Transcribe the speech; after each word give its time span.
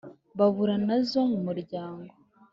bahura 0.37 0.75
nazo 0.87 1.19
mu 1.31 1.39
muryango 1.47 2.13